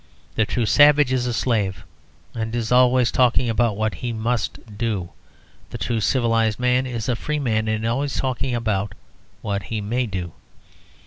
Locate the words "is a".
1.13-1.31, 6.87-7.15